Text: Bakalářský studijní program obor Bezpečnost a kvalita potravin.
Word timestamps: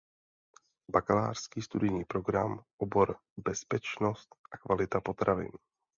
Bakalářský 0.91 1.61
studijní 1.61 2.05
program 2.05 2.63
obor 2.77 3.17
Bezpečnost 3.37 4.35
a 4.51 4.57
kvalita 4.57 5.01
potravin. 5.01 5.51